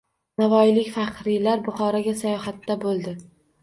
Navoiylik 0.43 0.89
faxriylar 0.95 1.63
Buxoroga 1.69 2.17
sayohatdabo‘ldi 2.25 3.19